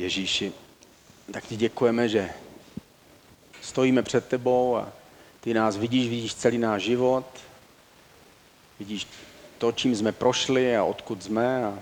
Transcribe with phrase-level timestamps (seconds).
[0.00, 0.52] Ježíši,
[1.32, 2.30] tak ti děkujeme, že
[3.62, 4.92] stojíme před tebou a
[5.40, 7.26] ty nás vidíš, vidíš celý náš život,
[8.78, 9.06] vidíš
[9.58, 11.78] to, čím jsme prošli a odkud jsme a,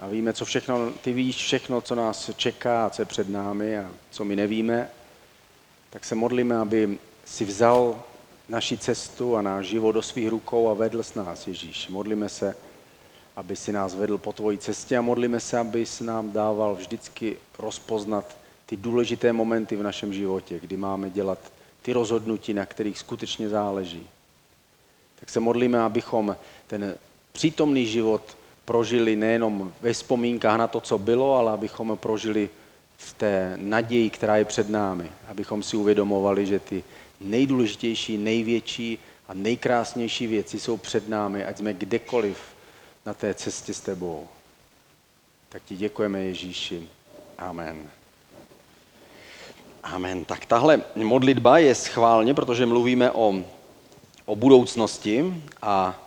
[0.00, 3.78] a víme, co všechno, ty víš všechno, co nás čeká a co je před námi
[3.78, 4.90] a co my nevíme.
[5.90, 8.02] Tak se modlíme, aby si vzal
[8.48, 11.88] naši cestu a náš život do svých rukou a vedl s nás, Ježíš.
[11.88, 12.56] Modlíme se,
[13.40, 17.36] aby si nás vedl po tvojí cestě a modlíme se, aby si nám dával vždycky
[17.58, 21.38] rozpoznat ty důležité momenty v našem životě, kdy máme dělat
[21.82, 24.06] ty rozhodnutí, na kterých skutečně záleží.
[25.20, 26.94] Tak se modlíme, abychom ten
[27.32, 32.50] přítomný život prožili nejenom ve vzpomínkách na to, co bylo, ale abychom ho prožili
[32.96, 35.10] v té naději, která je před námi.
[35.28, 36.84] Abychom si uvědomovali, že ty
[37.20, 42.38] nejdůležitější, největší a nejkrásnější věci jsou před námi, ať jsme kdekoliv
[43.06, 44.28] na té cestě s tebou.
[45.48, 46.88] Tak ti děkujeme, Ježíši.
[47.38, 47.90] Amen.
[49.82, 50.24] Amen.
[50.24, 53.34] Tak tahle modlitba je schválně, protože mluvíme o,
[54.24, 56.00] o budoucnosti a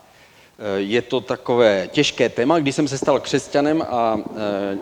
[0.60, 2.60] e, je to takové těžké téma.
[2.60, 4.42] Když jsem se stal křesťanem a e,
[4.74, 4.78] e,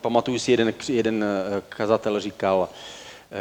[0.00, 1.24] pamatuju si, jeden, jeden
[1.68, 2.68] kazatel říkal,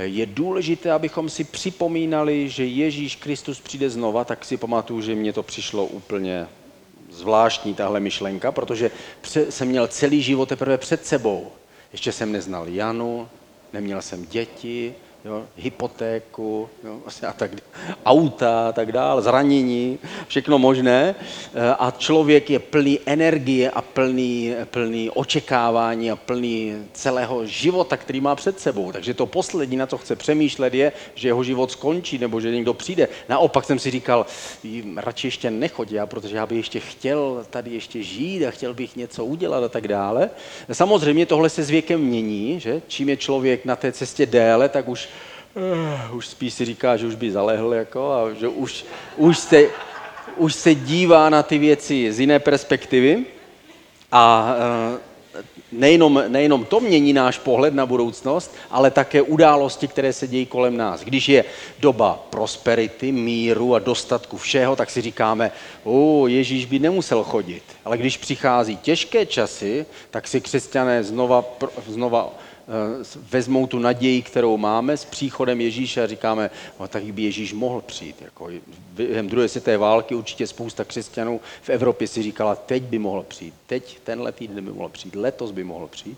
[0.01, 5.33] je důležité, abychom si připomínali, že Ježíš Kristus přijde znova, tak si pamatuju, že mě
[5.33, 6.47] to přišlo úplně
[7.15, 8.91] zvláštní tahle myšlenka, protože
[9.49, 11.51] jsem měl celý život teprve před sebou.
[11.91, 13.27] Ještě jsem neznal Janu,
[13.73, 17.51] neměl jsem děti, jo, hypotéku jo, vlastně a tak,
[18.05, 21.15] auta a tak dále, zranění, všechno možné.
[21.53, 28.21] Eh, a člověk je plný energie a plný, plný očekávání a plný celého života, který
[28.21, 28.91] má před sebou.
[28.91, 32.73] Takže to poslední, na co chce přemýšlet, je, že jeho život skončí nebo že někdo
[32.73, 33.07] přijde.
[33.29, 34.25] Naopak jsem si říkal,
[34.97, 38.95] radši ještě nechoď já, protože já bych ještě chtěl tady ještě žít a chtěl bych
[38.95, 40.29] něco udělat a tak dále.
[40.71, 42.81] Samozřejmě tohle se s věkem mění, že?
[42.87, 45.09] Čím je člověk na té cestě déle, tak už
[45.55, 48.85] uh, už spíš si říká, že už by zalehl, jako, a že už,
[49.17, 49.67] už, se,
[50.37, 53.25] už se dívá na ty věci z jiné perspektivy.
[54.11, 54.55] A
[54.91, 54.99] uh,
[55.71, 60.77] nejenom, nejenom to mění náš pohled na budoucnost, ale také události, které se dějí kolem
[60.77, 61.01] nás.
[61.01, 61.45] Když je
[61.79, 65.51] doba prosperity, míru a dostatku všeho, tak si říkáme,
[65.83, 67.63] o, Ježíš by nemusel chodit.
[67.85, 71.45] Ale když přichází těžké časy, tak si křesťané znova,
[71.87, 72.33] znova
[73.31, 76.49] vezmou tu naději, kterou máme s příchodem Ježíše a říkáme,
[76.79, 78.15] no, tak by Ježíš mohl přijít.
[78.21, 78.49] Jako
[78.95, 83.53] během druhé světové války určitě spousta křesťanů v Evropě si říkala, teď by mohl přijít,
[83.67, 86.17] teď tenhle týden by mohl přijít, letos by mohl přijít.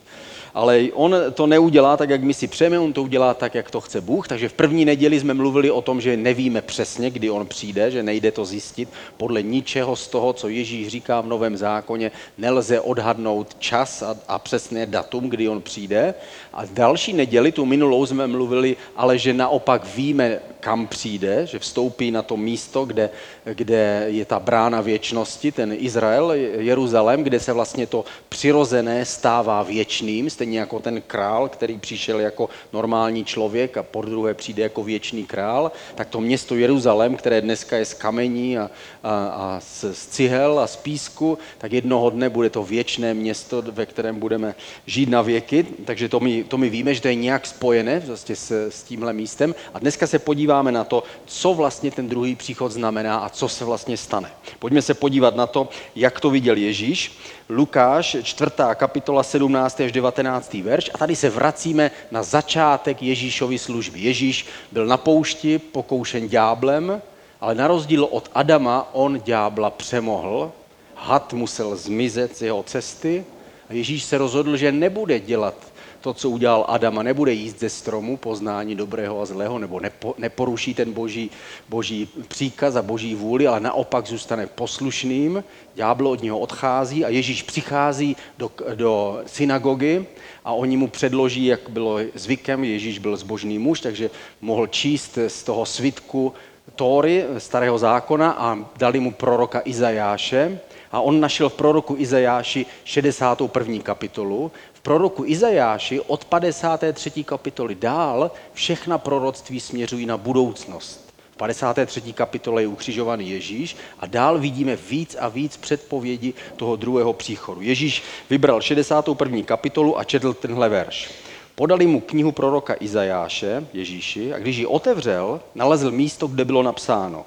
[0.53, 3.81] Ale on to neudělá tak, jak my si přejeme, on to udělá tak, jak to
[3.81, 4.27] chce Bůh.
[4.27, 8.03] Takže v první neděli jsme mluvili o tom, že nevíme přesně, kdy on přijde, že
[8.03, 8.89] nejde to zjistit.
[9.17, 14.39] Podle ničeho z toho, co Ježíš říká v Novém zákoně, nelze odhadnout čas a, a
[14.39, 16.13] přesné datum, kdy on přijde.
[16.53, 22.11] A další neděli, tu minulou jsme mluvili, ale že naopak víme, kam přijde, že vstoupí
[22.11, 23.09] na to místo, kde,
[23.45, 30.29] kde je ta brána věčnosti, ten Izrael, Jeruzalém, kde se vlastně to přirozené stává věčným,
[30.29, 35.25] stejně jako ten král, který přišel jako normální člověk a po druhé přijde jako věčný
[35.25, 38.71] král, tak to město Jeruzalém, které dneska je z kamení a,
[39.03, 43.61] a, a z, z cihel a z písku, tak jednoho dne bude to věčné město,
[43.61, 44.55] ve kterém budeme
[44.85, 48.35] žít na věky, takže to my, to my víme, že to je nějak spojené vlastně
[48.35, 49.55] s, s tímhle místem.
[49.73, 53.65] A dneska se podíváme na to, co vlastně ten druhý příchod znamená a co se
[53.65, 54.31] vlastně stane.
[54.59, 57.19] Pojďme se podívat na to, jak to viděl Ježíš.
[57.49, 58.51] Lukáš, 4.
[58.75, 59.81] kapitola 17.
[59.81, 60.53] až 19.
[60.53, 60.91] verš.
[60.93, 63.99] A tady se vracíme na začátek Ježíšovy služby.
[63.99, 67.01] Ježíš byl na poušti, pokoušen ďáblem,
[67.41, 70.51] ale na rozdíl od Adama on ďábla přemohl,
[70.95, 73.25] had musel zmizet z jeho cesty
[73.69, 75.55] a Ježíš se rozhodl, že nebude dělat
[76.01, 80.15] to, co udělal Adam a nebude jíst ze stromu poznání dobrého a zlého, nebo nepo,
[80.17, 81.31] neporuší ten boží,
[81.69, 85.43] boží příkaz a boží vůli, ale naopak zůstane poslušným,
[85.75, 90.05] ďábel od něho odchází a Ježíš přichází do, do synagogy
[90.45, 94.09] a oni mu předloží, jak bylo zvykem, Ježíš byl zbožný muž, takže
[94.41, 96.33] mohl číst z toho svitku
[96.75, 100.59] Tóry, starého zákona a dali mu proroka Izajáše
[100.91, 103.79] a on našel v proroku Izajáši 61.
[103.83, 104.51] kapitolu.
[104.87, 107.23] Proroku Izajáši od 53.
[107.23, 111.13] kapitoly dál všechna proroctví směřují na budoucnost.
[111.31, 112.13] V 53.
[112.13, 117.61] kapitole je ukřižovaný Ježíš a dál vidíme víc a víc předpovědi toho druhého příchodu.
[117.61, 119.41] Ježíš vybral 61.
[119.41, 121.11] kapitolu a četl tenhle verš.
[121.55, 127.25] Podali mu knihu proroka Izajáše, Ježíši, a když ji otevřel, nalezl místo, kde bylo napsáno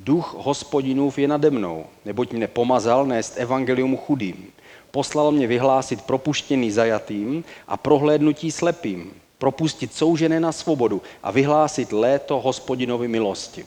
[0.00, 4.48] Duch hospodinův je nade mnou, neboť mne pomazal nést evangelium chudým.
[4.90, 12.40] Poslal mě vyhlásit propuštěný zajatým a prohlédnutí slepým, propustit soužené na svobodu a vyhlásit léto
[12.40, 13.66] hospodinovi milosti.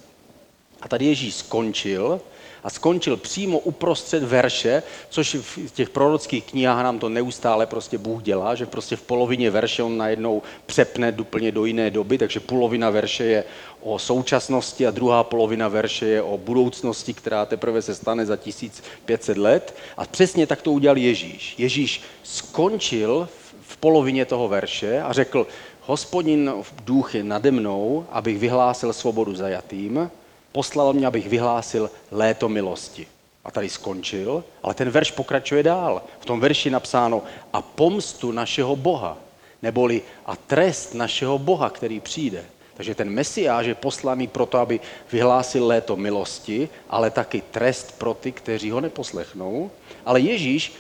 [0.81, 2.21] A tady Ježíš skončil
[2.63, 8.23] a skončil přímo uprostřed verše, což v těch prorockých knihách nám to neustále prostě Bůh
[8.23, 12.89] dělá, že prostě v polovině verše on najednou přepne úplně do jiné doby, takže polovina
[12.89, 13.43] verše je
[13.81, 19.37] o současnosti a druhá polovina verše je o budoucnosti, která teprve se stane za 1500
[19.37, 19.75] let.
[19.97, 21.55] A přesně tak to udělal Ježíš.
[21.57, 23.29] Ježíš skončil
[23.61, 25.47] v polovině toho verše a řekl,
[25.81, 26.51] hospodin
[26.83, 30.09] duch je nade mnou, abych vyhlásil svobodu zajatým,
[30.53, 33.07] poslal mě, abych vyhlásil léto milosti.
[33.45, 36.01] A tady skončil, ale ten verš pokračuje dál.
[36.19, 37.21] V tom verši napsáno
[37.53, 39.17] a pomstu našeho Boha,
[39.61, 42.45] neboli a trest našeho Boha, který přijde.
[42.73, 44.79] Takže ten mesiáš je poslaný proto, aby
[45.11, 49.71] vyhlásil léto milosti, ale taky trest pro ty, kteří ho neposlechnou.
[50.05, 50.73] Ale Ježíš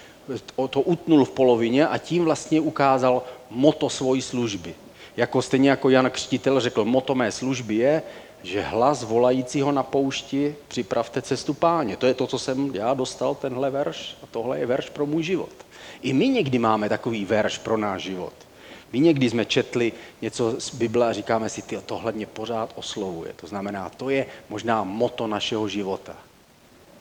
[0.69, 4.75] to utnul v polovině a tím vlastně ukázal moto svojí služby.
[5.17, 8.01] Jako stejně jako Jan Křtitel řekl, moto mé služby je,
[8.43, 11.97] že hlas volajícího na poušti připravte cestu páně.
[11.97, 15.23] To je to, co jsem já dostal, tenhle verš a tohle je verš pro můj
[15.23, 15.53] život.
[16.01, 18.33] I my někdy máme takový verš pro náš život.
[18.93, 23.33] My někdy jsme četli něco z Bible a říkáme si, ty tohle mě pořád oslovuje.
[23.35, 26.15] To znamená, to je možná moto našeho života.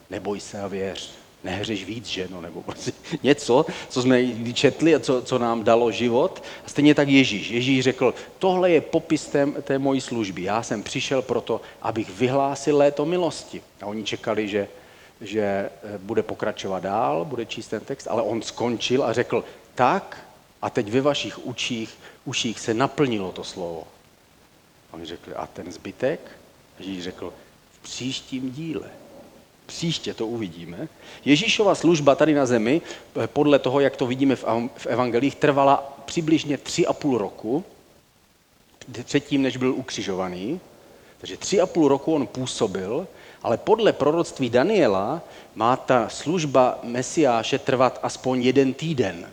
[0.09, 2.91] Neboj se a věř nehřeš víc, že no, nebo prostě
[3.23, 6.43] něco, co jsme četli a co, co nám dalo život.
[6.65, 7.49] A stejně tak Ježíš.
[7.49, 10.43] Ježíš řekl, tohle je popis té, té mojí služby.
[10.43, 13.61] Já jsem přišel proto, abych vyhlásil léto milosti.
[13.81, 14.67] A oni čekali, že,
[15.21, 19.43] že eh, bude pokračovat dál, bude číst ten text, ale on skončil a řekl,
[19.75, 20.27] tak
[20.61, 23.87] a teď ve vašich učích, uších se naplnilo to slovo.
[24.91, 26.19] A oni řekli, a ten zbytek?
[26.79, 27.33] Ježíš řekl,
[27.71, 28.89] v příštím díle.
[29.65, 30.87] Příště to uvidíme.
[31.25, 32.81] Ježíšova služba tady na zemi,
[33.23, 34.35] eh, podle toho, jak to vidíme
[34.75, 37.63] v evangelích, trvala přibližně tři a půl roku,
[39.03, 40.59] předtím, než byl ukřižovaný.
[41.17, 43.07] Takže tři a půl roku on působil,
[43.43, 45.21] ale podle proroctví Daniela
[45.55, 49.27] má ta služba Mesiáše trvat aspoň jeden týden,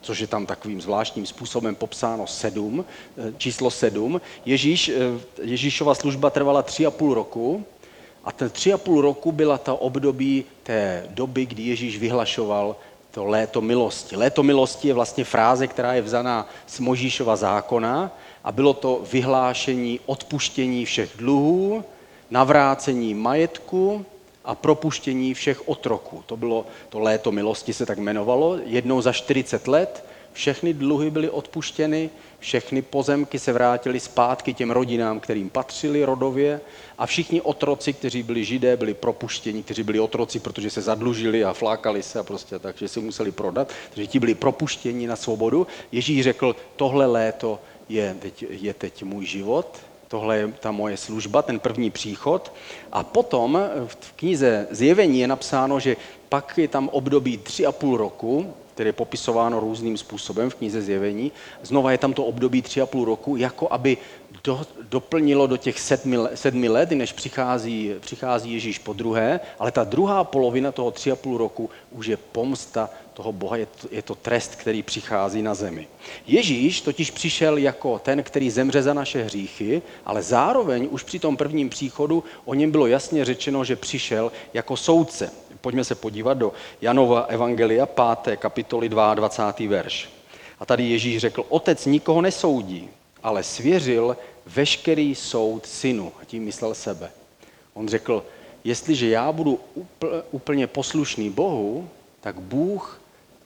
[0.00, 4.20] což je tam takovým zvláštním způsobem popsáno sedm, eh, číslo sedm.
[4.44, 4.94] Ježíš, eh,
[5.42, 7.64] Ježíšova služba trvala tři a půl roku,
[8.24, 12.76] a ten tři a půl roku byla ta období té doby, kdy Ježíš vyhlašoval
[13.10, 14.16] to léto milosti.
[14.16, 20.00] Léto milosti je vlastně fráze, která je vzaná z Možíšova zákona a bylo to vyhlášení
[20.06, 21.84] odpuštění všech dluhů,
[22.30, 24.06] navrácení majetku
[24.44, 26.22] a propuštění všech otroků.
[26.26, 28.58] To bylo to léto milosti, se tak jmenovalo.
[28.64, 32.10] Jednou za 40 let všechny dluhy byly odpuštěny,
[32.40, 36.60] všechny pozemky se vrátily zpátky těm rodinám, kterým patřili rodově
[36.98, 41.52] a všichni otroci, kteří byli židé, byli propuštěni, kteří byli otroci, protože se zadlužili a
[41.52, 45.66] flákali se a prostě tak, že si museli prodat, takže ti byli propuštěni na svobodu.
[45.92, 49.78] Ježíš řekl, tohle léto je teď, je teď můj život,
[50.08, 52.52] tohle je ta moje služba, ten první příchod.
[52.92, 55.96] A potom v knize Zjevení je napsáno, že
[56.28, 60.82] pak je tam období tři a půl roku, které je popisováno různým způsobem v knize
[60.82, 61.32] Zjevení.
[61.62, 63.96] Znova je tam to období tři a půl roku, jako aby
[64.44, 69.84] do, doplnilo do těch sedmi, sedmi let, než přichází, přichází Ježíš po druhé, ale ta
[69.84, 74.02] druhá polovina toho tři a půl roku už je pomsta toho Boha, je to, je
[74.02, 75.88] to trest, který přichází na zemi.
[76.26, 81.36] Ježíš totiž přišel jako ten, který zemře za naše hříchy, ale zároveň už při tom
[81.36, 85.49] prvním příchodu o něm bylo jasně řečeno, že přišel jako soudce.
[85.60, 88.36] Pojďme se podívat do Janova Evangelia 5.
[88.36, 89.70] kapitoly 22.
[89.70, 90.10] verš.
[90.60, 92.88] A tady Ježíš řekl, otec nikoho nesoudí,
[93.22, 96.12] ale svěřil veškerý soud synu.
[96.22, 97.10] A tím myslel sebe.
[97.74, 98.24] On řekl,
[98.64, 99.60] jestliže já budu
[100.30, 101.88] úplně poslušný Bohu,
[102.20, 103.00] tak Bůh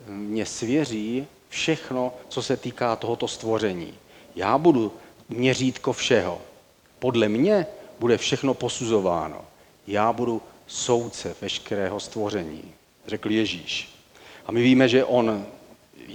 [0.08, 3.94] mě svěří všechno, co se týká tohoto stvoření.
[4.36, 4.92] Já budu
[5.28, 6.38] měřítko všeho.
[6.98, 7.66] Podle mě
[7.98, 9.40] bude všechno posuzováno.
[9.86, 12.72] Já budu soudce veškerého stvoření,
[13.06, 13.88] řekl Ježíš.
[14.46, 15.46] A my víme, že on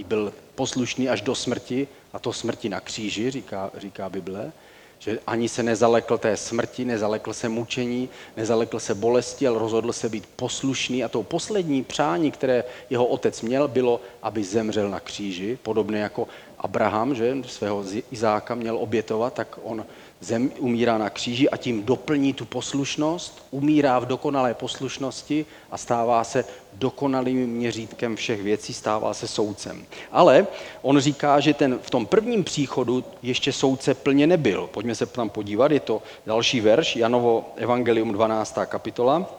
[0.06, 4.52] byl poslušný až do smrti, a to smrti na kříži, říká, říká Bible,
[5.00, 10.10] že ani se nezalekl té smrti, nezalekl se mučení, nezalekl se bolesti, ale rozhodl se
[10.10, 11.04] být poslušný.
[11.04, 16.28] A to poslední přání, které jeho otec měl, bylo, aby zemřel na kříži, podobně jako
[16.58, 19.86] Abraham, že svého Izáka měl obětovat, tak on
[20.22, 26.24] zem umírá na kříži a tím doplní tu poslušnost, umírá v dokonalé poslušnosti a stává
[26.24, 29.86] se dokonalým měřítkem všech věcí, stává se soudcem.
[30.12, 30.48] Ale
[30.82, 34.68] on říká, že ten, v tom prvním příchodu ještě soudce plně nebyl.
[34.68, 38.58] Pojďme se tam podívat, je to další verš, Janovo Evangelium 12.
[38.66, 39.36] kapitola.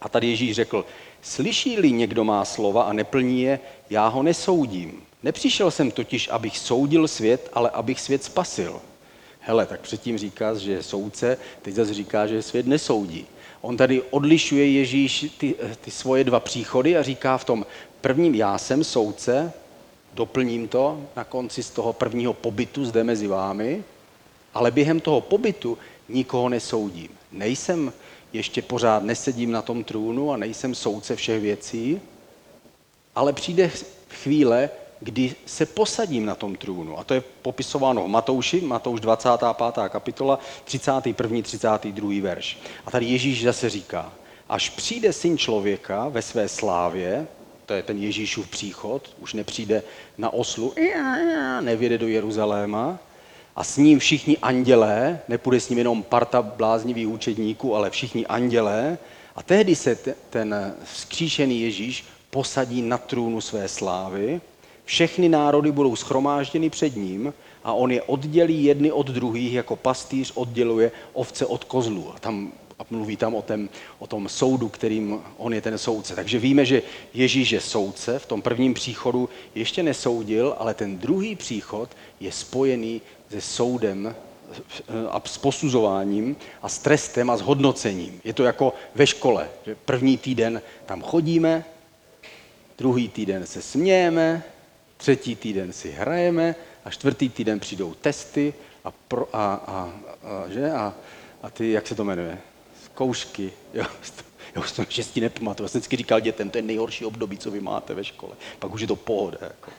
[0.00, 0.84] A tady Ježíš řekl,
[1.22, 5.02] slyší-li někdo má slova a neplní je, já ho nesoudím.
[5.22, 8.80] Nepřišel jsem totiž, abych soudil svět, ale abych svět spasil.
[9.44, 13.26] Hele, tak předtím říká, že je soudce, teď zase říká, že svět nesoudí.
[13.60, 17.66] On tady odlišuje Ježíš ty, ty svoje dva příchody a říká v tom
[18.00, 19.52] prvním, já jsem soudce,
[20.14, 23.84] doplním to na konci z toho prvního pobytu zde mezi vámi,
[24.54, 27.08] ale během toho pobytu nikoho nesoudím.
[27.32, 27.92] Nejsem,
[28.32, 32.00] ještě pořád nesedím na tom trůnu a nejsem soudce všech věcí,
[33.14, 33.70] ale přijde
[34.08, 34.70] chvíle,
[35.02, 36.98] kdy se posadím na tom trůnu.
[36.98, 39.48] A to je popisováno v Matouši, Matouš 25.
[39.88, 41.42] kapitola, 31.
[41.42, 42.22] 32.
[42.22, 42.58] verš.
[42.86, 44.12] A tady Ježíš zase říká,
[44.48, 47.26] až přijde syn člověka ve své slávě,
[47.66, 49.82] to je ten Ježíšův příchod, už nepřijde
[50.18, 50.74] na oslu,
[51.60, 52.98] nevěde do Jeruzaléma,
[53.56, 58.98] a s ním všichni andělé, nepůjde s ním jenom parta bláznivých účetníků, ale všichni andělé,
[59.36, 59.98] a tehdy se
[60.30, 64.40] ten vzkříšený Ježíš posadí na trůnu své slávy
[64.84, 67.34] všechny národy budou schromážděny před ním
[67.64, 72.12] a on je oddělí jedny od druhých, jako pastýř odděluje ovce od kozlů.
[72.16, 76.14] A tam a mluví tam o, tom, o tom soudu, kterým on je ten soudce.
[76.14, 76.82] Takže víme, že
[77.14, 83.00] Ježíš je soudce, v tom prvním příchodu ještě nesoudil, ale ten druhý příchod je spojený
[83.30, 84.14] se soudem
[85.10, 88.20] a s posuzováním a s trestem a s hodnocením.
[88.24, 91.64] Je to jako ve škole, že první týden tam chodíme,
[92.78, 94.42] druhý týden se smějeme,
[95.02, 96.54] třetí týden si hrajeme
[96.84, 98.54] a čtvrtý týden přijdou testy
[98.84, 99.92] a, pro, a, a,
[100.22, 100.70] a, že?
[100.70, 100.94] a,
[101.42, 102.38] a ty, jak se to jmenuje,
[102.84, 103.52] zkoušky.
[103.74, 103.84] Jo,
[104.54, 105.64] já už to šestí nepamatuju.
[105.64, 108.32] Já jsem vždycky říkal dětem, to je nejhorší období, co vy máte ve škole.
[108.58, 109.38] Pak už je to pohoda.
[109.40, 109.70] Jako.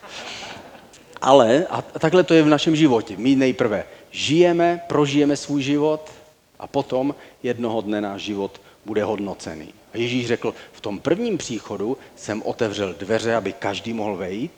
[1.22, 3.15] Ale a takhle to je v našem životě.
[3.18, 6.12] My nejprve žijeme, prožijeme svůj život
[6.60, 9.74] a potom jednoho dne náš život bude hodnocený.
[9.94, 14.51] A Ježíš řekl, v tom prvním příchodu jsem otevřel dveře, aby každý mohl vejít,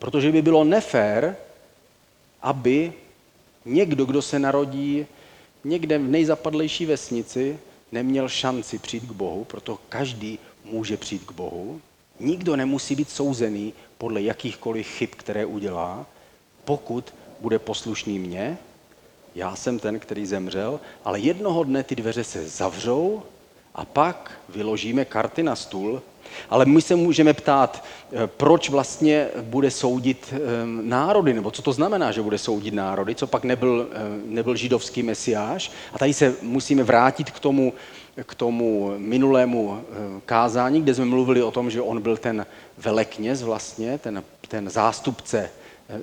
[0.00, 1.36] Protože by bylo nefér,
[2.42, 2.92] aby
[3.64, 5.06] někdo, kdo se narodí
[5.64, 7.58] někde v nejzapadlejší vesnici,
[7.92, 11.80] neměl šanci přijít k Bohu, proto každý může přijít k Bohu.
[12.20, 16.06] Nikdo nemusí být souzený podle jakýchkoliv chyb, které udělá,
[16.64, 18.58] pokud bude poslušný mně.
[19.34, 23.22] Já jsem ten, který zemřel, ale jednoho dne ty dveře se zavřou
[23.74, 26.02] a pak vyložíme karty na stůl
[26.50, 31.72] ale my se můžeme ptát, eh, proč vlastně bude soudit ehm, národy, nebo co to
[31.72, 35.72] znamená, že bude soudit národy, co pak nebyl, eh, nebyl židovský mesiáš.
[35.92, 37.72] A tady se musíme vrátit k tomu,
[38.26, 42.46] k tomu minulému eh, kázání, kde jsme mluvili o tom, že on byl ten
[42.78, 45.50] velekněz vlastně, ten, ten zástupce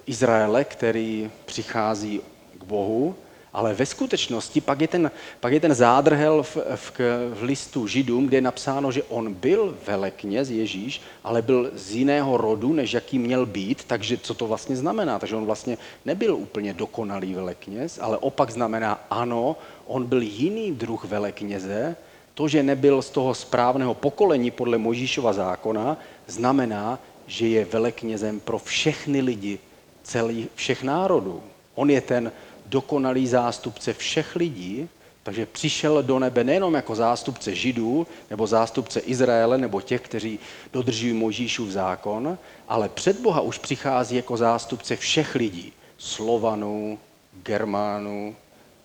[0.06, 2.22] Izraele, který přichází
[2.60, 3.16] k Bohu
[3.54, 6.92] ale ve skutečnosti pak je ten, pak je ten zádrhel v, v,
[7.34, 12.38] v listu Židům, kde je napsáno, že on byl velekněz Ježíš, ale byl z jiného
[12.38, 13.84] rodu, než jaký měl být.
[13.84, 15.20] Takže co to vlastně znamená?
[15.20, 21.06] Takže on vlastně nebyl úplně dokonalý velekněz, ale opak znamená ano, on byl jiný druh
[21.06, 21.96] velekněze.
[22.34, 28.60] To, že nebyl z toho správného pokolení podle Možíšova zákona, znamená, že je veleknězem pro
[28.60, 29.60] všechny lidi,
[30.04, 31.44] celý, všech národů.
[31.76, 32.32] On je ten
[32.68, 34.90] dokonalý zástupce všech lidí,
[35.24, 40.40] takže přišel do nebe nejenom jako zástupce Židů, nebo zástupce Izraele, nebo těch, kteří
[40.74, 45.74] dodržují Možíšův zákon, ale před Boha už přichází jako zástupce všech lidí.
[45.98, 47.00] Slovanů,
[47.44, 48.36] Germánů,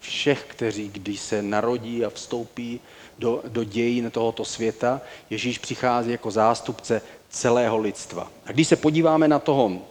[0.01, 2.81] všech, kteří když se narodí a vstoupí
[3.19, 8.31] do, do dějin tohoto světa, Ježíš přichází jako zástupce celého lidstva.
[8.47, 9.83] A když se podíváme na toho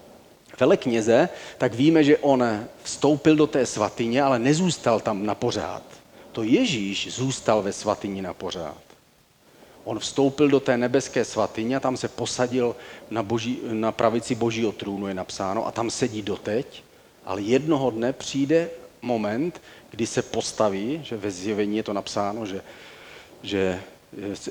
[0.60, 5.84] velekněze, tak víme, že on vstoupil do té svatyně, ale nezůstal tam na pořád.
[6.32, 8.82] To Ježíš zůstal ve svatyni na pořád.
[9.84, 12.76] On vstoupil do té nebeské svatyně a tam se posadil
[13.10, 16.84] na, boží, na pravici božího trůnu, je napsáno, a tam sedí doteď,
[17.26, 18.70] ale jednoho dne přijde
[19.02, 22.62] moment, kdy se postaví, že ve zjevení je to napsáno, že,
[23.44, 23.82] že,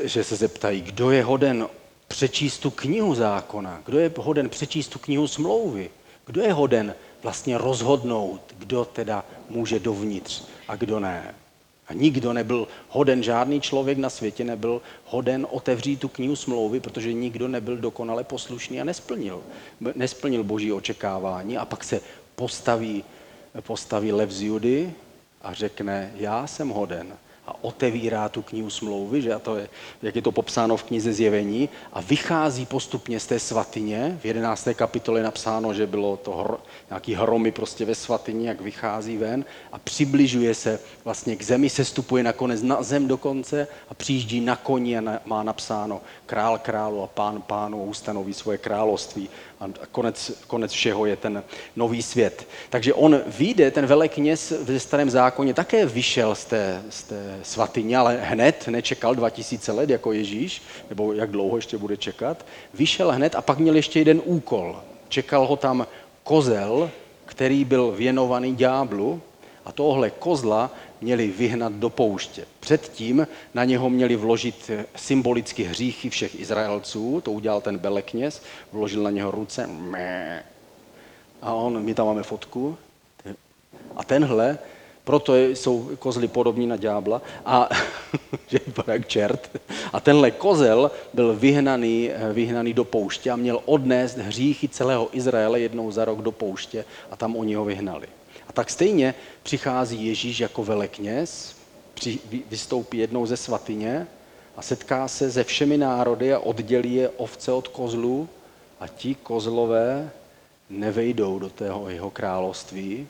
[0.02, 1.68] že se zeptají, kdo je hoden
[2.10, 5.90] přečíst tu knihu zákona, kdo je hoden přečíst tu knihu smlouvy,
[6.26, 11.34] kdo je hoden vlastně rozhodnout, kdo teda může dovnitř a kdo ne.
[11.88, 17.12] A nikdo nebyl hoden, žádný člověk na světě nebyl hoden otevřít tu knihu smlouvy, protože
[17.12, 19.42] nikdo nebyl dokonale poslušný a nesplnil.
[19.94, 22.00] Nesplnil boží očekávání a pak se
[22.34, 23.04] postaví,
[23.60, 24.94] postaví lev z Judy
[25.42, 27.06] a řekne, já jsem hoden
[27.50, 29.68] a otevírá tu knihu smlouvy, že a to je,
[30.02, 34.18] jak je to popsáno v knize Zjevení, a vychází postupně z té svatyně.
[34.22, 34.68] V 11.
[34.74, 36.58] kapitole je napsáno, že bylo to hro,
[36.90, 41.84] nějaký hromy prostě ve svatyni, jak vychází ven a přibližuje se vlastně k zemi, se
[41.84, 47.02] stupuje nakonec na zem dokonce a přijíždí na koni a na, má napsáno král králu
[47.02, 49.28] a pán pánu ustanoví svoje království
[49.60, 51.42] a konec, konec všeho je ten
[51.76, 52.48] nový svět.
[52.70, 57.98] Takže on vyjde, ten velekněz ve starém zákoně také vyšel z té, z té svatyně,
[57.98, 62.46] ale hned nečekal 2000 let jako Ježíš, nebo jak dlouho ještě bude čekat.
[62.74, 64.80] Vyšel hned a pak měl ještě jeden úkol.
[65.08, 65.86] Čekal ho tam
[66.24, 66.90] kozel,
[67.24, 69.22] který byl věnovaný ďáblu
[69.64, 70.70] a tohle kozla
[71.00, 72.44] měli vyhnat do pouště.
[72.60, 78.42] Předtím na něho měli vložit symbolicky hříchy všech Izraelců, to udělal ten belekněz,
[78.72, 79.70] vložil na něho ruce,
[81.42, 82.76] a on, my tam máme fotku,
[83.96, 84.58] a tenhle,
[85.04, 87.68] proto jsou kozly podobní na ďábla, a
[88.48, 89.60] že jak čert.
[89.92, 95.90] A tenhle kozel byl vyhnaný, vyhnaný do pouště a měl odnést hříchy celého Izraele jednou
[95.90, 98.06] za rok do pouště a tam oni ho vyhnali.
[98.50, 101.56] A tak stejně přichází Ježíš jako velekněz,
[102.50, 104.06] vystoupí jednou ze svatyně
[104.56, 108.28] a setká se se všemi národy a oddělí je ovce od kozlů
[108.80, 110.10] a ti kozlové
[110.70, 113.08] nevejdou do tého jeho království,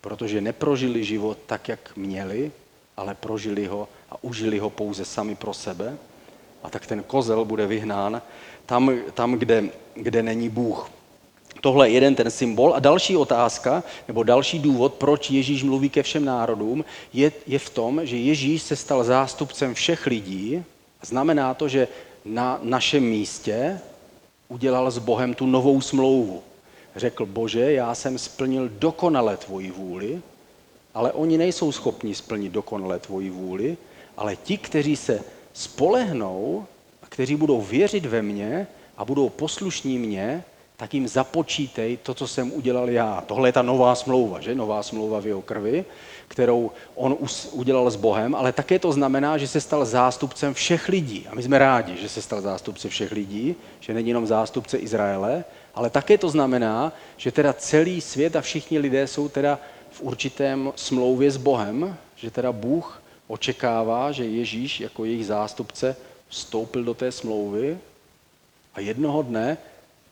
[0.00, 2.52] protože neprožili život tak, jak měli,
[2.96, 5.96] ale prožili ho a užili ho pouze sami pro sebe.
[6.62, 8.22] A tak ten kozel bude vyhnán
[8.66, 9.64] tam, tam kde,
[9.94, 10.90] kde není Bůh.
[11.60, 12.74] Tohle je jeden ten symbol.
[12.74, 17.70] A další otázka, nebo další důvod, proč Ježíš mluví ke všem národům, je, je v
[17.70, 20.64] tom, že Ježíš se stal zástupcem všech lidí.
[21.02, 21.88] Znamená to, že
[22.24, 23.80] na našem místě
[24.48, 26.42] udělal s Bohem tu novou smlouvu.
[26.96, 30.22] Řekl, bože, já jsem splnil dokonale tvoji vůli,
[30.94, 33.76] ale oni nejsou schopni splnit dokonale tvoji vůli,
[34.16, 35.20] ale ti, kteří se
[35.52, 36.66] spolehnou
[37.02, 40.44] a kteří budou věřit ve mně a budou poslušní mně,
[40.78, 43.24] tak jim započítej to, co jsem udělal já.
[43.26, 44.54] Tohle je ta nová smlouva, že?
[44.54, 45.84] Nová smlouva v jeho krvi,
[46.28, 47.16] kterou on
[47.52, 51.26] udělal s Bohem, ale také to znamená, že se stal zástupcem všech lidí.
[51.30, 55.44] A my jsme rádi, že se stal zástupcem všech lidí, že není jenom zástupce Izraele,
[55.74, 59.58] ale také to znamená, že teda celý svět a všichni lidé jsou teda
[59.90, 65.96] v určitém smlouvě s Bohem, že teda Bůh očekává, že Ježíš jako jejich zástupce
[66.28, 67.78] vstoupil do té smlouvy
[68.74, 69.58] a jednoho dne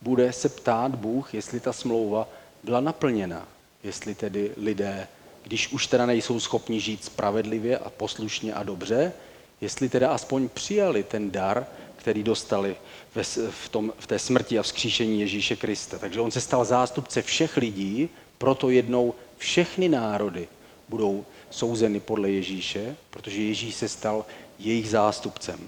[0.06, 2.28] bude se ptát Bůh, jestli ta smlouva
[2.62, 3.48] byla naplněna.
[3.82, 5.08] Jestli tedy lidé,
[5.42, 9.12] když už teda nejsou schopni žít spravedlivě a poslušně a dobře,
[9.60, 11.66] jestli teda aspoň přijali ten dar,
[11.96, 12.76] který dostali
[13.14, 15.98] ve, v, tom, v té smrti a vzkříšení Ježíše Krista.
[15.98, 20.48] Takže on se stal zástupce všech lidí, proto jednou všechny národy
[20.88, 24.24] budou souzeny podle Ježíše, protože Ježíš se stal
[24.58, 25.58] jejich zástupcem.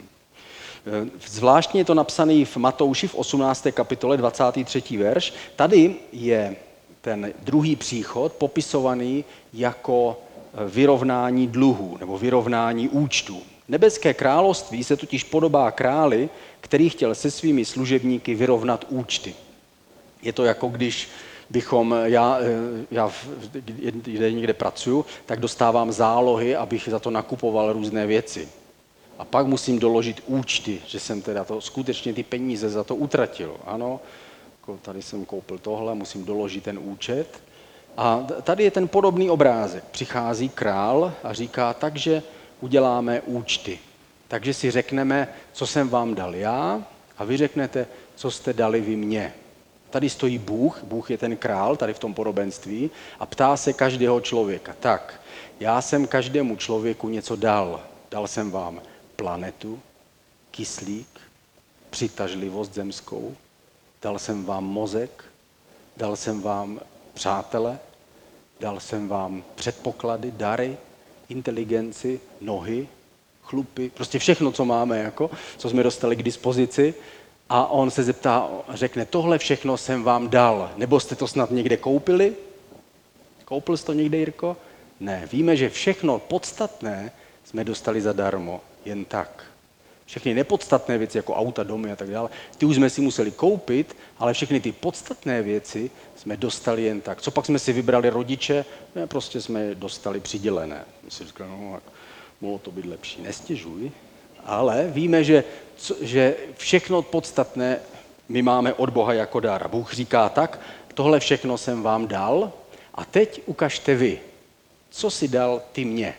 [0.89, 3.73] Eh, zvláštně je to napsané v Matouši v 18.
[3.73, 4.97] kapitole 23.
[4.97, 5.35] verš.
[5.57, 6.57] Tady je
[7.01, 10.21] ten druhý příchod popisovaný jako
[10.55, 13.43] eh, vyrovnání dluhů nebo vyrovnání účtů.
[13.69, 16.29] Nebeské království se totiž podobá králi,
[16.61, 19.35] který chtěl se svými služebníky vyrovnat účty.
[20.23, 21.09] Je to jako když
[21.51, 23.13] bychom, já, eh, já
[23.93, 28.49] kde někde pracuji, tak dostávám zálohy, abych za to nakupoval různé věci.
[29.19, 33.57] A pak musím doložit účty, že jsem teda to, skutečně ty peníze za to utratil.
[33.65, 34.01] Ano,
[34.61, 37.43] jako tady jsem koupil tohle, musím doložit ten účet.
[37.97, 39.85] A tady je ten podobný obrázek.
[39.85, 42.23] Přichází král a říká, takže
[42.61, 43.79] uděláme účty.
[44.29, 46.83] Takže si řekneme, co jsem vám dal já
[47.19, 49.35] a vy řeknete, co jste dali vy mně.
[49.91, 54.21] Tady stojí Bůh, Bůh je ten král tady v tom podobenství a ptá se každého
[54.21, 54.75] člověka.
[54.81, 55.21] Tak,
[55.61, 57.81] já jsem každému člověku něco dal.
[58.11, 58.81] Dal jsem vám
[59.19, 59.81] planetu,
[60.51, 61.21] kyslík,
[61.91, 63.37] přitažlivost zemskou,
[64.03, 65.25] dal jsem vám mozek,
[65.97, 66.81] dal jsem vám
[67.15, 67.79] přátele,
[68.61, 70.77] dal jsem vám předpoklady, dary,
[71.29, 72.89] inteligenci, nohy,
[73.43, 76.95] chlupy, prostě všechno, co máme, jako, co jsme dostali k dispozici.
[77.49, 81.77] A on se zeptá, řekne, tohle všechno jsem vám dal, nebo jste to snad někde
[81.77, 82.37] koupili?
[83.45, 84.57] Koupil jsi to někde, Jirko?
[85.01, 87.13] Ne, víme, že všechno podstatné
[87.45, 89.45] jsme dostali zadarmo jen tak.
[90.07, 93.97] Všechny nepodstatné věci, jako auta, domy a tak dále, ty už jsme si museli koupit,
[94.19, 97.23] ale všechny ty podstatné věci jsme dostali jen tak.
[97.23, 98.65] Co pak jsme si vybrali rodiče?
[98.95, 100.85] Ne, prostě jsme je dostali přidělené.
[101.05, 101.93] My si říkali, no, tak
[102.41, 103.91] mohlo to být lepší, nestěžuj.
[104.45, 105.45] Ale víme, že,
[105.77, 107.81] co, že všechno podstatné
[108.29, 109.69] my máme od Boha jako dar.
[109.69, 110.61] Bůh říká tak,
[110.95, 112.53] tohle všechno jsem vám dal
[112.95, 114.21] a teď ukažte vy,
[114.91, 116.15] co si dal ty mě.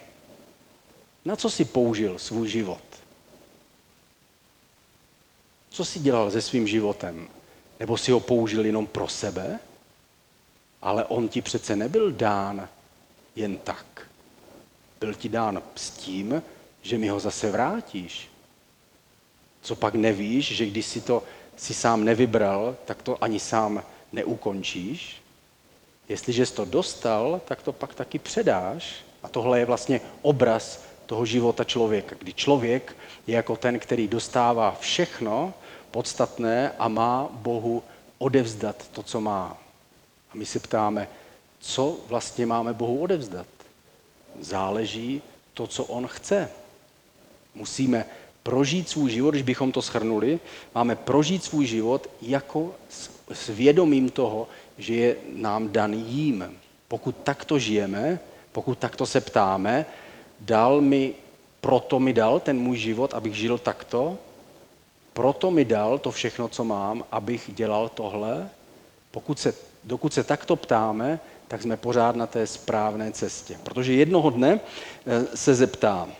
[1.29, 2.81] Na co si použil svůj život?
[5.69, 7.27] Co si dělal se svým životem?
[7.79, 9.59] Nebo si ho použil jenom pro sebe?
[10.81, 12.69] Ale on ti přece nebyl dán
[13.35, 13.85] jen tak.
[14.99, 16.43] Byl ti dán s tím,
[16.81, 18.29] že mi ho zase vrátíš.
[19.61, 21.23] Co pak nevíš, že když si to
[21.57, 25.21] si sám nevybral, tak to ani sám neukončíš.
[26.09, 28.95] Jestliže jsi to dostal, tak to pak taky předáš.
[29.23, 32.95] A tohle je vlastně obraz toho života člověka, kdy člověk
[33.28, 35.54] je jako ten, který dostává všechno
[35.91, 37.84] podstatné a má Bohu
[38.17, 39.58] odevzdat to, co má.
[40.32, 41.08] A my se ptáme,
[41.60, 43.48] co vlastně máme Bohu odevzdat.
[44.39, 45.22] Záleží
[45.54, 46.50] to, co On chce.
[47.56, 48.06] Musíme
[48.43, 50.39] prožít svůj život, když bychom to schrnuli,
[50.76, 52.76] máme prožít svůj život jako
[53.34, 56.58] s vědomím toho, že je nám dan jím.
[56.88, 58.19] Pokud takto žijeme,
[58.52, 59.86] pokud takto se ptáme,
[60.39, 61.13] dal mi,
[61.62, 64.17] proto mi dal ten můj život, abych žil takto,
[65.13, 68.49] proto mi dal to všechno, co mám, abych dělal tohle.
[69.12, 73.58] Pokud se, dokud se takto ptáme, tak jsme pořád na té správné cestě.
[73.63, 76.12] Protože jednoho dne eh, se zeptám,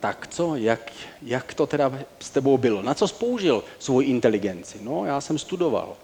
[0.00, 2.82] tak co, jak, jak to teda s tebou bylo?
[2.82, 4.78] Na co spoužil svou inteligenci?
[4.82, 5.96] No, já jsem studoval.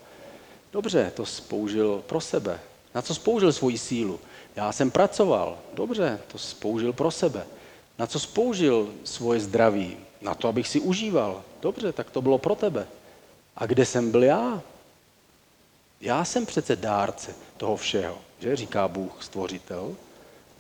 [0.73, 2.61] Dobře, to spoužil pro sebe.
[2.94, 4.20] Na co spoužil svoji sílu?
[4.57, 5.59] Já jsem pracoval.
[5.75, 7.47] Dobře, to spoužil pro sebe.
[7.99, 9.97] Na co spoužil svoje zdraví?
[10.23, 11.43] Na to, abych si užíval.
[11.62, 12.87] Dobře, tak to bylo pro tebe.
[13.57, 14.62] A kde jsem byl já?
[16.01, 19.97] Já jsem přece dárce toho všeho, že říká Bůh, stvořitel.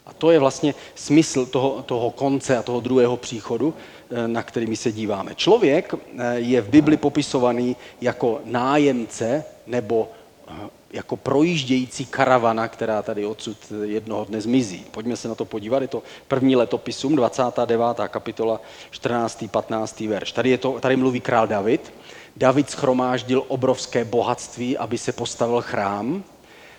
[0.06, 3.74] A to je vlastně smysl toho, toho konce a toho druhého příchodu,
[4.10, 5.34] eh, na který my se díváme.
[5.34, 10.08] Člověk eh, je v Bibli popisovaný jako nájemce nebo
[10.48, 10.52] eh,
[10.94, 14.86] jako projíždějící karavana, která tady odsud jednoho dne zmizí.
[14.90, 17.78] Pojďme se na to podívat, je to první letopisum, 29.
[18.08, 19.44] kapitola, 14.
[19.50, 20.00] 15.
[20.00, 20.32] verš.
[20.32, 21.92] Tady, je to, tady mluví král David.
[22.36, 26.24] David schromáždil obrovské bohatství, aby se postavil chrám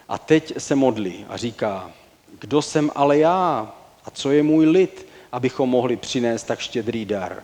[0.10, 1.92] a teď se modlí a říká,
[2.40, 3.74] kdo jsem ale já
[4.06, 7.44] a co je můj lid, abychom mohli přinést tak štědrý dar.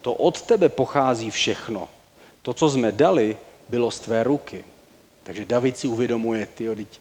[0.00, 1.88] To od tebe pochází všechno.
[2.42, 3.36] To, co jsme dali,
[3.68, 4.64] bylo z tvé ruky.
[5.26, 7.00] Takže David si uvědomuje, ty teď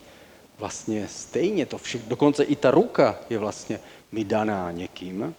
[0.57, 3.79] vlastně stejně to všechno, dokonce i ta ruka je vlastně
[4.11, 5.35] mi daná někým.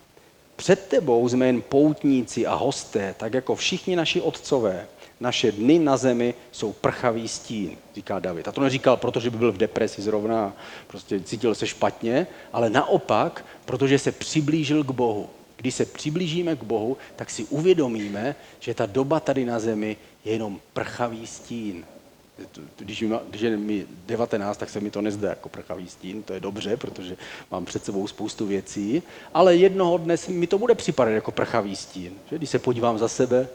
[0.57, 4.87] Před tebou jsme jen poutníci a hosté, tak jako všichni naši otcové
[5.20, 8.49] naše dny na zemi jsou prchavý stín, říká David.
[8.49, 13.44] A to neříkal, protože by byl v depresi zrovna, prostě cítil se špatně, ale naopak,
[13.64, 15.29] protože se přiblížil k Bohu.
[15.57, 20.33] Když se přiblížíme k Bohu, tak si uvědomíme, že ta doba tady na zemi je
[20.33, 21.85] jenom prchavý stín.
[22.77, 26.40] Když, když je mi 19, tak se mi to nezdá jako prchavý stín, to je
[26.40, 27.16] dobře, protože
[27.51, 29.03] mám před sebou spoustu věcí,
[29.35, 32.12] ale jednoho dne mi to bude připadat jako prchavý stín.
[32.31, 32.38] Že?
[32.38, 33.49] Když se podívám za sebe,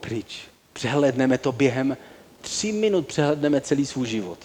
[0.00, 0.40] pryč.
[0.72, 1.96] Přehledneme to během
[2.40, 4.38] tři minut, přehledneme celý svůj život.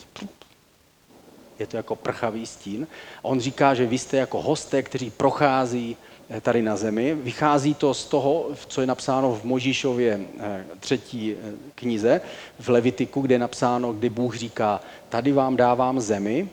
[1.60, 2.88] Je to jako prchavý stín.
[3.20, 5.98] A on říká, že vy jste jako hosté, kteří prochází
[6.42, 7.16] tady na zemi.
[7.16, 12.22] Vychází to z toho, co je napsáno v Možíšově eh, třetí eh, knize,
[12.60, 16.50] v Levitiku, kde je napsáno, kdy Bůh říká, tady vám dávám zemi,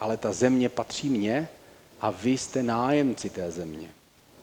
[0.00, 1.48] ale ta země patří mně
[2.00, 3.88] a vy jste nájemci té země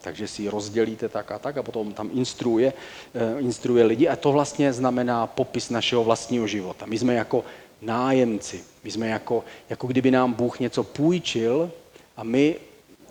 [0.04, 2.74] takže si ji rozdělíte tak a tak a potom tam instruuje,
[3.16, 6.86] eh, instruuje lidi a to vlastně znamená popis našeho vlastního života.
[6.86, 7.46] My jsme jako
[7.82, 11.72] nájemci, my jsme jako, jako kdyby nám Bůh něco půjčil
[12.18, 12.56] a my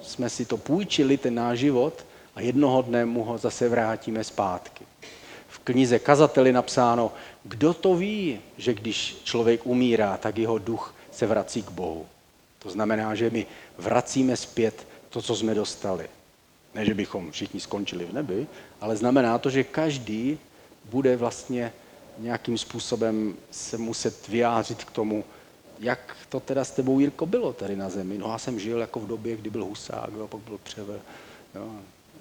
[0.03, 4.85] jsme si to půjčili, ten náš život, a jednoho dne mu ho zase vrátíme zpátky.
[5.49, 7.13] V knize Kazateli napsáno,
[7.45, 12.07] kdo to ví, že když člověk umírá, tak jeho duch se vrací k Bohu.
[12.59, 13.47] To znamená, že my
[13.79, 16.09] vracíme zpět to, co jsme dostali.
[16.75, 18.47] Ne, že bychom všichni skončili v nebi,
[18.81, 20.39] ale znamená to, že každý
[20.85, 21.73] bude vlastně
[22.19, 25.25] nějakým způsobem se muset vyjádřit k tomu,
[25.83, 28.19] jak to teda s tebou, Jirko, bylo tady na zemi.
[28.19, 31.01] No já jsem žil jako v době, kdy byl Husák, a pak byl Přever.
[31.55, 31.71] Jo.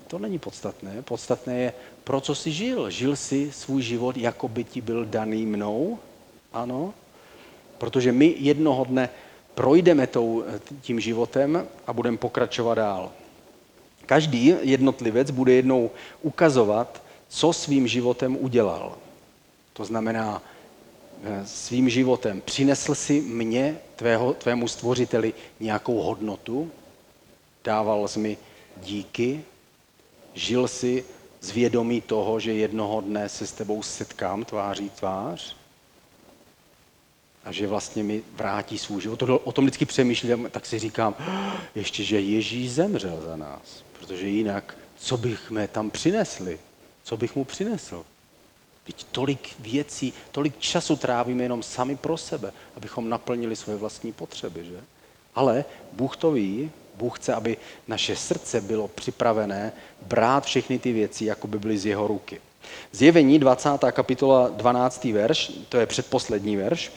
[0.08, 1.02] To není podstatné.
[1.02, 2.89] Podstatné je, pro co jsi žil.
[2.89, 6.00] Žil jsi svůj život, jako by ti byl daný mnou?
[6.54, 6.93] Ano.
[7.78, 9.10] Protože my jednoho dne
[9.56, 10.43] projdeme tou,
[10.82, 13.12] tím životem a budeme pokračovat dál.
[14.06, 18.97] Každý jednotlivec bude jednou ukazovat, co svým životem udělal.
[19.74, 20.41] To znamená,
[21.45, 26.71] svým životem přinesl si mě, tvého, tvému stvořiteli, nějakou hodnotu,
[27.63, 28.38] dával jsi mi
[28.77, 29.43] díky,
[30.34, 31.05] žil si
[31.41, 35.55] z vědomí toho, že jednoho dne se s tebou setkám tváří tvář
[37.43, 39.23] a že vlastně mi vrátí svůj život.
[39.23, 41.15] O tom vždycky přemýšlím, tak si říkám,
[41.75, 46.60] ještě, že Ježíš zemřel za nás, protože jinak, co bychom tam přinesli?
[47.03, 48.05] Co bych mu přinesl?
[48.83, 54.65] Teď tolik věcí, tolik času trávíme jenom sami pro sebe, abychom naplnili svoje vlastní potřeby,
[54.65, 54.81] že?
[55.35, 61.25] Ale Bůh to ví, Bůh chce, aby naše srdce bylo připravené brát všechny ty věci,
[61.25, 62.41] jako by byly z jeho ruky.
[62.91, 63.69] Zjevení 20.
[63.91, 65.03] kapitola 12.
[65.03, 66.91] verš, to je předposlední verš,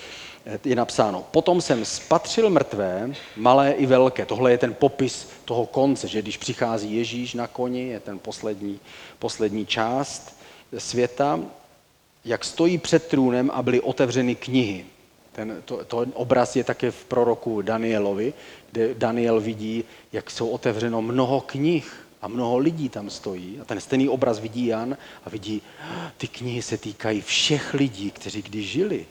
[0.65, 4.27] je napsáno, potom jsem spatřil mrtvé, malé i velké.
[4.27, 8.81] Tohle je ten popis toho konce, že když přichází Ježíš na koni, je ten poslední,
[9.19, 10.37] poslední část
[10.79, 11.41] světa,
[12.25, 14.85] jak stojí před trůnem a byly otevřeny knihy.
[15.33, 18.35] Ten, to, to obraz je také v proroku Danielovi,
[18.73, 23.61] kde Daniel vidí, jak jsou otevřeno mnoho knih a mnoho lidí tam stojí.
[23.61, 25.63] A ten stejný obraz vidí Jan a vidí,
[26.17, 29.07] ty knihy se týkají všech lidí, kteří kdy žili.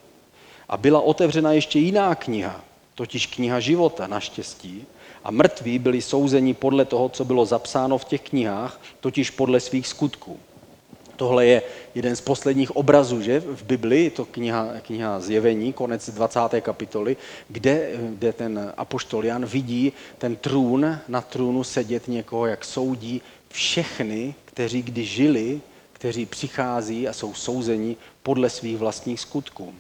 [0.70, 2.62] A byla otevřena ještě jiná kniha,
[2.96, 4.86] totiž kniha života, naštěstí.
[5.24, 9.88] A mrtví byli souzeni podle toho, co bylo zapsáno v těch knihách, totiž podle svých
[9.88, 10.40] skutků.
[11.16, 11.62] Tohle je
[11.96, 13.40] jeden z posledních obrazů že?
[13.40, 16.40] v Biblii, to kniha, kniha Zjevení, konec 20.
[16.62, 17.18] kapitoly,
[17.50, 24.36] kde, kde ten apoštol Jan vidí ten trůn, na trůnu sedět někoho, jak soudí všechny,
[24.46, 25.62] kteří kdy žili,
[25.94, 29.74] kteří přichází a jsou souzeni podle svých vlastních skutků.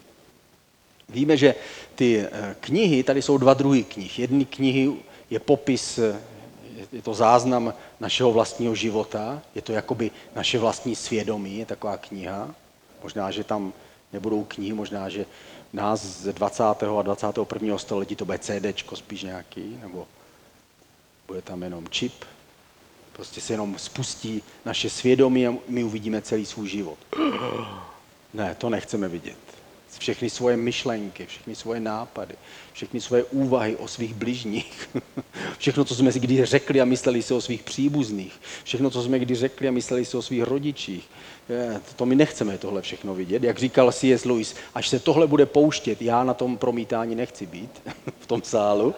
[1.09, 1.55] Víme, že
[1.95, 4.19] ty eh, knihy, tady jsou dva druhy knih.
[4.19, 4.93] Jedny knihy
[5.29, 5.99] je popis,
[6.91, 12.55] je to záznam našeho vlastního života, je to jakoby naše vlastní svědomí, je taková kniha.
[13.03, 13.73] Možná, že tam
[14.13, 15.25] nebudou knihy, možná, že
[15.73, 16.63] nás ze 20.
[16.63, 17.77] a 21.
[17.77, 20.07] století to bude CD spíš nějaký, nebo
[21.27, 22.13] bude tam jenom čip.
[23.13, 26.97] Prostě se jenom spustí naše svědomí a my uvidíme celý svůj život.
[28.33, 29.52] Ne, to nechceme vidět
[29.99, 32.35] všechny svoje myšlenky, všechny svoje nápady,
[32.73, 34.89] všechny svoje úvahy o svých bližních,
[35.57, 39.19] všechno, co jsme si kdy řekli a mysleli si o svých příbuzných, všechno, co jsme
[39.19, 41.09] kdy řekli a mysleli si o svých rodičích.
[41.95, 43.43] To my nechceme tohle všechno vidět.
[43.43, 44.25] Jak říkal C.S.
[44.25, 47.81] Lewis, až se tohle bude pouštět, já na tom promítání nechci být,
[48.19, 48.95] v tom sálu.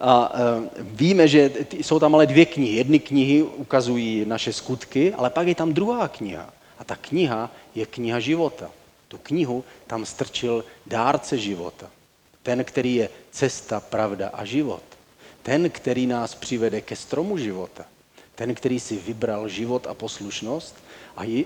[0.00, 2.76] A e, víme, že jsou tam ale dvě knihy.
[2.76, 6.50] Jedny knihy ukazují naše skutky, ale pak je tam druhá kniha.
[6.78, 8.70] A ta kniha je kniha života
[9.12, 11.90] tu knihu tam strčil dárce života.
[12.42, 14.82] Ten, který je cesta, pravda a život.
[15.42, 17.84] Ten, který nás přivede ke stromu života.
[18.34, 20.76] Ten, který si vybral život a poslušnost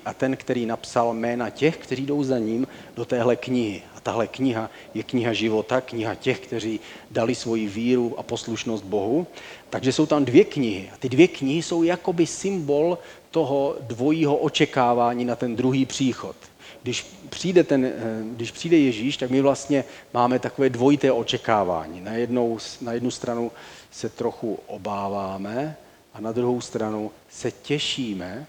[0.04, 3.82] a, ten, který napsal jména těch, kteří jdou za ním do téhle knihy.
[3.96, 9.26] A tahle kniha je kniha života, kniha těch, kteří dali svoji víru a poslušnost Bohu.
[9.70, 10.90] Takže jsou tam dvě knihy.
[10.94, 12.98] A ty dvě knihy jsou jakoby symbol
[13.30, 16.36] toho dvojího očekávání na ten druhý příchod
[16.86, 22.00] když přijde, ten, eh, když přijde Ježíš, tak my vlastně máme takové dvojité očekávání.
[22.00, 23.52] Na, jednou, na jednu stranu
[23.90, 25.76] se trochu obáváme
[26.14, 28.46] a na druhou stranu se těšíme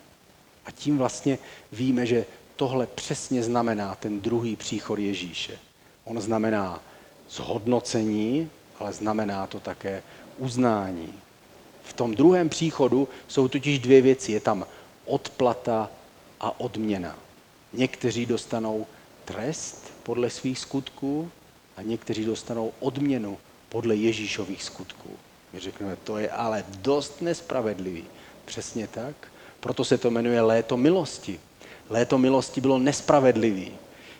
[0.66, 1.38] a tím vlastně
[1.72, 5.58] víme, že tohle přesně znamená ten druhý příchod Ježíše.
[6.04, 6.82] On znamená
[7.30, 10.04] zhodnocení, ale znamená to také
[10.38, 11.14] uznání.
[11.84, 14.32] V tom druhém příchodu jsou totiž dvě věci.
[14.32, 14.66] Je tam
[15.06, 15.90] odplata
[16.40, 17.27] a odměna.
[17.78, 18.86] Někteří dostanou
[19.26, 21.32] trest podle svých skutků
[21.78, 23.38] a někteří dostanou odměnu
[23.70, 25.10] podle Ježíšových skutků.
[25.54, 28.04] My řekneme, to je ale dost nespravedlivý.
[28.46, 29.16] Přesně tak.
[29.60, 31.40] Proto se to jmenuje léto milosti.
[31.90, 33.72] Léto milosti bylo nespravedlivý.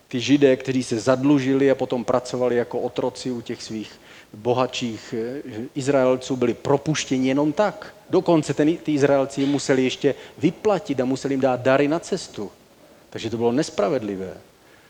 [0.08, 3.92] Ty židé, kteří se zadlužili a potom pracovali jako otroci u těch svých
[4.34, 5.42] bohatších eh,
[5.76, 7.96] Izraelců, byli propuštěni jenom tak.
[8.10, 12.52] Dokonce ten, ty Izraelci museli ještě vyplatit a museli jim dát dary na cestu.
[13.18, 14.38] Takže to bylo nespravedlivé.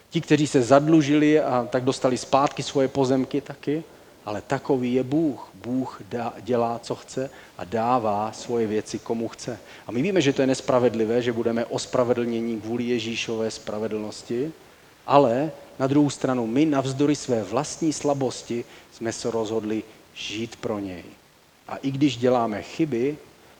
[0.09, 3.83] Ti, kteří se zadlužili a tak dostali zpátky svoje pozemky taky,
[4.25, 5.49] ale takový je Bůh.
[5.53, 6.01] Bůh
[6.41, 9.59] dělá, co chce a dává svoje věci, komu chce.
[9.87, 14.51] A my víme, že to je nespravedlivé, že budeme ospravedlnění kvůli Ježíšové spravedlnosti,
[15.05, 19.83] ale na druhou stranu my navzdory své vlastní slabosti jsme se rozhodli
[20.15, 21.03] žít pro něj.
[21.67, 23.17] A i když děláme chyby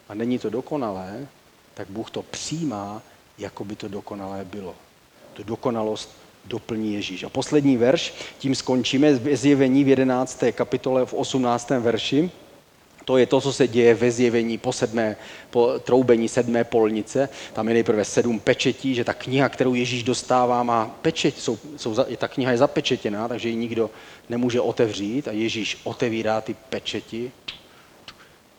[0.09, 1.27] a není to dokonalé,
[1.73, 3.01] tak Bůh to přijímá
[3.37, 4.75] jako by to dokonalé bylo.
[5.33, 6.09] Tu dokonalost
[6.45, 7.23] doplní Ježíš.
[7.23, 10.43] A poslední verš, tím skončíme, zjevení v 11.
[10.51, 11.69] kapitole v 18.
[11.69, 12.31] verši.
[13.05, 15.15] To je to, co se děje ve zjevení po, sedmé,
[15.49, 17.29] po troubení sedmé polnice.
[17.53, 21.95] Tam je nejprve sedm pečetí, že ta kniha, kterou Ježíš dostává, má pečet, jsou, jsou,
[22.17, 23.89] ta kniha je zapečetěná, takže ji nikdo
[24.29, 27.31] nemůže otevřít a Ježíš otevírá ty pečeti,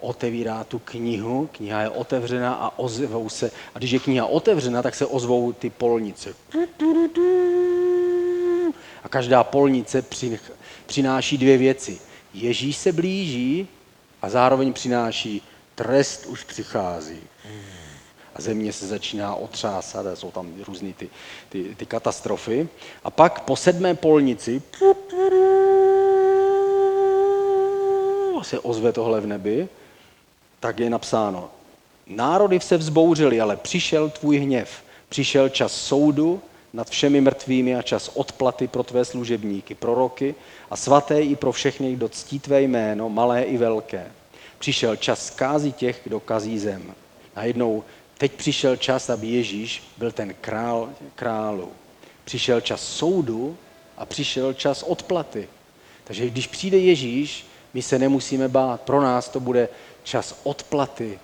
[0.00, 4.94] otevírá tu knihu, kniha je otevřena a ozvou se, a když je kniha otevřena, tak
[4.94, 6.34] se ozvou ty polnice.
[9.04, 10.04] A každá polnice
[10.86, 11.98] přináší dvě věci.
[12.34, 13.68] Ježíš se blíží
[14.22, 15.42] a zároveň přináší
[15.74, 17.20] trest už přichází.
[18.34, 21.08] A země se začíná otřásat a jsou tam různé ty,
[21.48, 22.68] ty, ty katastrofy.
[23.04, 24.62] A pak po sedmé polnici
[28.42, 29.68] se ozve tohle v nebi,
[30.60, 31.50] tak je napsáno,
[32.06, 36.42] národy se vzbouřily, ale přišel tvůj hněv, přišel čas soudu
[36.72, 40.34] nad všemi mrtvými a čas odplaty pro tvé služebníky, proroky
[40.70, 44.06] a svaté i pro všechny, kdo ctí tvé jméno, malé i velké.
[44.58, 46.94] Přišel čas zkází těch, kdo kazí zem.
[47.36, 47.84] A jednou
[48.18, 51.68] teď přišel čas, aby Ježíš byl ten král králu.
[52.24, 53.56] Přišel čas soudu
[53.96, 55.48] a přišel čas odplaty.
[56.04, 58.80] Takže když přijde Ježíš, my se nemusíme bát.
[58.80, 59.68] Pro nás to bude
[60.02, 61.18] čas odplaty,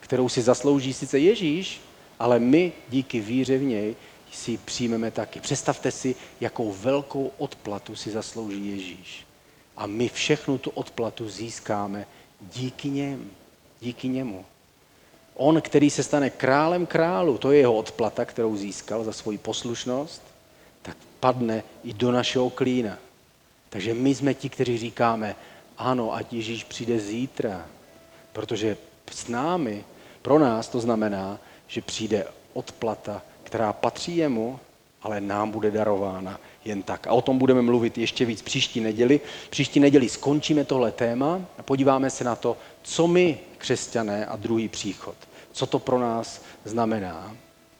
[0.00, 1.80] kterou si zaslouží sice Ježíš,
[2.18, 3.96] ale my díky víře v něj
[4.32, 5.40] si ji přijmeme taky.
[5.40, 9.26] Představte si, jakou velkou odplatu si zaslouží Ježíš.
[9.76, 12.06] A my všechnu tu odplatu získáme
[12.40, 13.30] díky něm,
[13.80, 14.44] díky němu.
[15.34, 20.22] On, který se stane králem králu, to je jeho odplata, kterou získal za svoji poslušnost,
[20.82, 22.98] tak padne i do našeho klína.
[23.68, 25.36] Takže my jsme ti, kteří říkáme,
[25.78, 27.66] ano, ať Ježíš přijde zítra,
[28.40, 28.76] protože
[29.10, 29.84] s námi,
[30.22, 34.60] pro nás to znamená, že přijde odplata, která patří jemu,
[35.02, 37.06] ale nám bude darována jen tak.
[37.06, 39.20] A o tom budeme mluvit ještě víc příští neděli.
[39.50, 44.68] Příští neděli skončíme tohle téma a podíváme se na to, co my, křesťané a druhý
[44.68, 45.16] příchod,
[45.52, 47.36] co to pro nás znamená,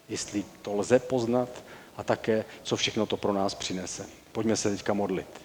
[0.08, 1.48] jestli to lze poznat
[1.96, 4.06] a také, co všechno to pro nás přinese.
[4.32, 5.40] Pojďme se teďka modlit.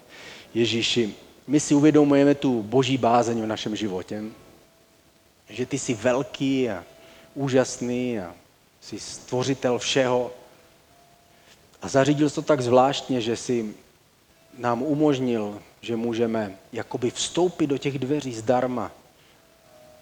[0.53, 1.15] Ježíši,
[1.47, 4.23] my si uvědomujeme tu boží bázeň v našem životě,
[5.49, 6.83] že ty jsi velký a
[7.33, 8.35] úžasný a
[8.81, 10.31] jsi stvořitel všeho.
[11.81, 13.75] A zařídil jsi to tak zvláštně, že si
[14.57, 18.91] nám umožnil, že můžeme jakoby vstoupit do těch dveří zdarma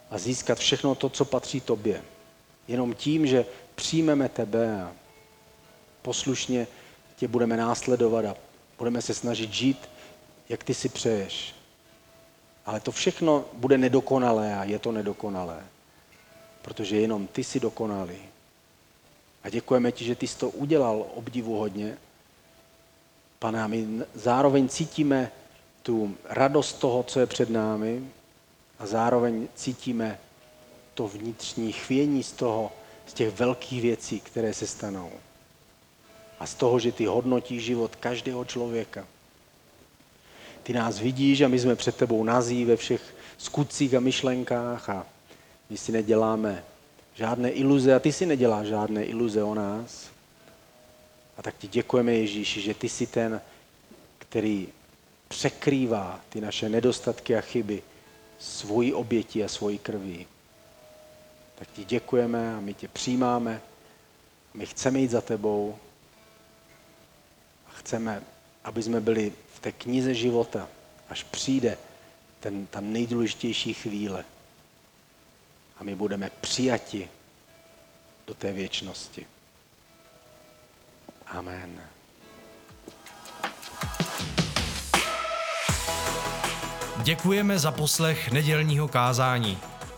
[0.10, 2.02] a získat všechno to, co patří tobě.
[2.68, 4.92] Jenom tím, že přijmeme tebe a
[6.02, 6.68] poslušně
[7.16, 8.36] tě budeme následovat a
[8.78, 9.90] budeme se snažit žít,
[10.50, 11.56] jak ty si přeješ.
[12.66, 15.64] Ale to všechno bude nedokonalé a je to nedokonalé.
[16.62, 18.18] Protože jenom ty jsi dokonalý.
[19.44, 21.98] A děkujeme ti, že ty jsi to udělal obdivuhodně.
[23.40, 25.32] Pane, a my zároveň cítíme
[25.84, 28.04] tu radost toho, co je před námi
[28.80, 30.20] a zároveň cítíme
[30.94, 32.72] to vnitřní chvění z toho,
[33.08, 35.12] z těch velkých věcí, které se stanou.
[36.40, 39.08] A z toho, že ty hodnotí život každého člověka.
[40.64, 45.06] Ty nás vidíš a my jsme před tebou nazí ve všech skutcích a myšlenkách a
[45.70, 46.64] my si neděláme
[47.14, 50.10] žádné iluze a ty si neděláš žádné iluze o nás.
[51.38, 53.42] A tak ti děkujeme Ježíši, že ty jsi ten,
[54.18, 54.68] který
[55.28, 57.84] překrývá ty naše nedostatky a chyby
[58.40, 60.28] svojí oběti a svojí krví.
[61.56, 63.62] Tak ti děkujeme a my tě přijímáme.
[64.54, 65.76] My chceme jít za tebou
[67.68, 68.24] a chceme,
[68.64, 70.68] aby jsme byli té knize života,
[71.10, 71.78] až přijde
[72.40, 74.26] ten, ta nejdůležitější chvíle.
[75.78, 77.10] A my budeme přijati
[78.28, 79.28] do té věčnosti.
[81.28, 81.82] Amen.
[87.04, 89.58] Děkujeme za poslech nedělního kázání.